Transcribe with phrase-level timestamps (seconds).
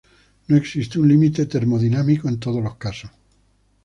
[0.47, 3.11] No existe un límite termodinámico en todos los casos.